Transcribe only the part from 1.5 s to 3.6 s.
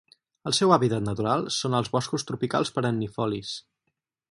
són els boscos tropicals perennifolis.